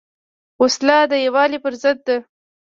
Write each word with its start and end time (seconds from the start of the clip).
وسله 0.61 0.97
د 1.11 1.13
یووالي 1.25 1.59
پر 1.63 1.73
ضد 1.81 1.99
ده 2.07 2.17